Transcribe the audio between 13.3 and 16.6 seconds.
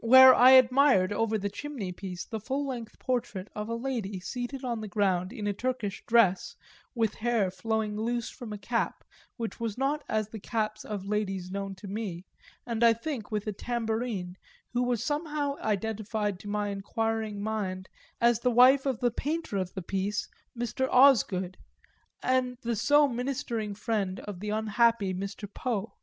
with a tambourine, who was somehow identified to